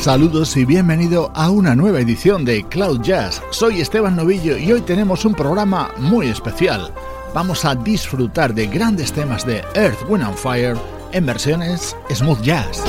[0.00, 3.42] Saludos y bienvenido a una nueva edición de Cloud Jazz.
[3.50, 6.90] Soy Esteban Novillo y hoy tenemos un programa muy especial.
[7.34, 10.78] Vamos a disfrutar de grandes temas de Earth, Wind and Fire
[11.12, 12.82] en versiones smooth jazz.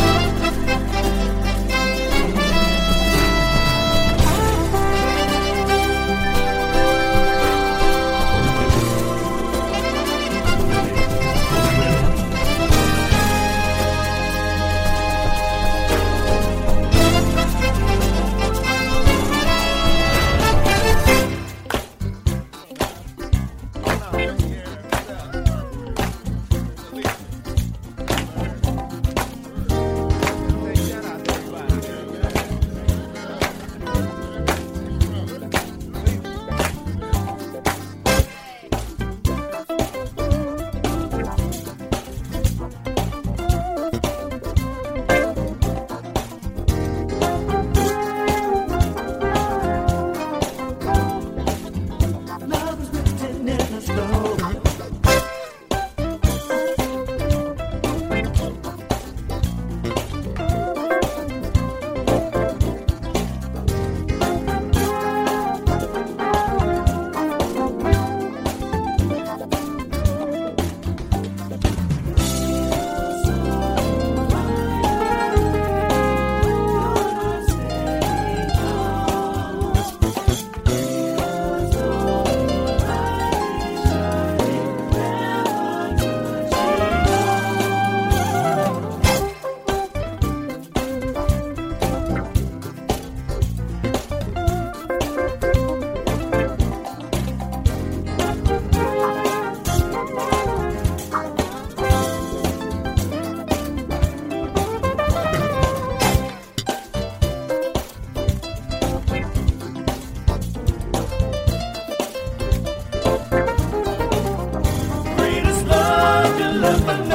[116.54, 117.11] love.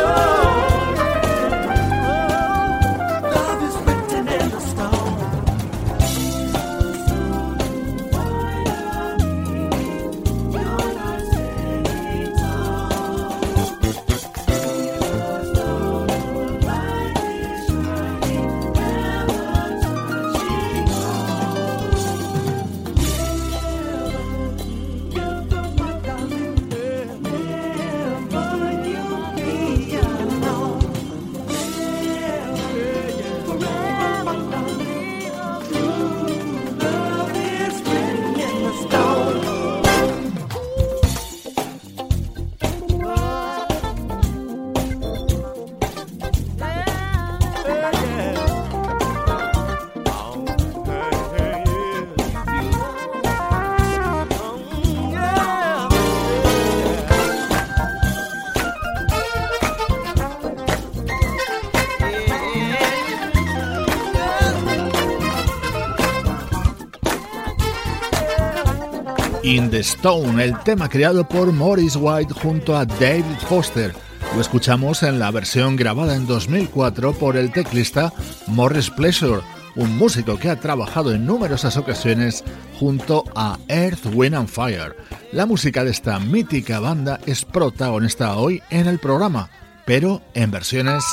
[69.47, 73.95] In the Stone, el tema creado por Morris White junto a David Foster.
[74.35, 78.13] Lo escuchamos en la versión grabada en 2004 por el teclista
[78.49, 79.43] Morris Pleasure,
[79.77, 82.43] un músico que ha trabajado en numerosas ocasiones
[82.81, 84.97] junto a Earth, Wind and Fire.
[85.31, 89.49] La música de esta mítica banda es protagonista hoy en el programa,
[89.85, 91.05] pero en versiones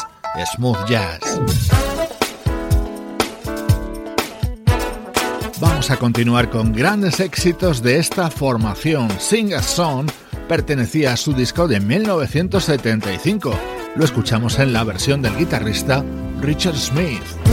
[0.56, 1.20] smooth jazz.
[5.64, 9.08] Vamos a continuar con grandes éxitos de esta formación.
[9.18, 10.10] Sing a Song
[10.50, 13.58] pertenecía a su disco de 1975.
[13.96, 16.04] Lo escuchamos en la versión del guitarrista
[16.42, 17.53] Richard Smith.